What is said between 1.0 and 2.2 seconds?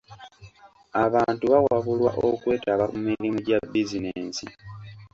Abantu bawabulwa